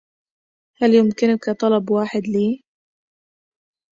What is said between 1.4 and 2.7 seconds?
طلب واحد لي؟